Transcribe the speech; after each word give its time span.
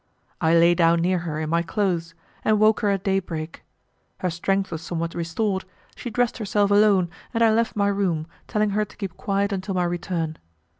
I 0.41 0.55
lay 0.55 0.73
down 0.73 0.99
near 1.01 1.19
her 1.19 1.39
in 1.39 1.51
my 1.51 1.61
clothes, 1.61 2.15
and 2.43 2.59
woke 2.59 2.79
her 2.79 2.89
at 2.89 3.03
day 3.03 3.19
break. 3.19 3.63
Her 4.21 4.31
strength 4.31 4.71
was 4.71 4.81
somewhat 4.81 5.13
restored, 5.13 5.63
she 5.95 6.09
dressed 6.09 6.39
herself 6.39 6.71
alone, 6.71 7.07
and 7.35 7.43
I 7.43 7.53
left 7.53 7.75
my 7.75 7.87
room, 7.89 8.25
telling 8.47 8.71
her 8.71 8.83
to 8.83 8.97
keep 8.97 9.15
quiet 9.15 9.51
until 9.53 9.75
my 9.75 9.83
return. 9.83 10.39